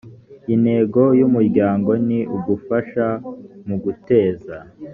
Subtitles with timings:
[0.53, 3.07] intego y umuryango ni ugufasha
[3.67, 4.57] mu guteza